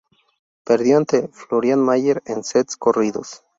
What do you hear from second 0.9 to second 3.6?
ante Florian Mayer en sets corridos.